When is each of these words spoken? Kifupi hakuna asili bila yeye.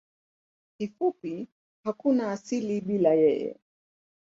Kifupi 0.77 1.47
hakuna 1.83 2.31
asili 2.31 2.81
bila 2.81 3.09
yeye. 3.13 3.59